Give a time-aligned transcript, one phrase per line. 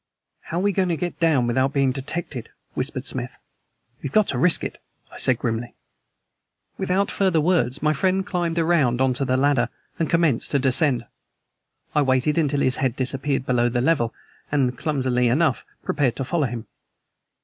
[0.45, 3.37] "How are we going to get down without being detected?" whispered Smith.
[4.01, 4.81] "We've got to risk it,"
[5.11, 5.75] I said grimly.
[6.75, 9.69] Without further words my friend climbed around on to the ladder
[9.99, 11.05] and commenced to descend.
[11.93, 14.11] I waited until his head disappeared below the level,
[14.51, 16.65] and, clumsily enough, prepared to follow him.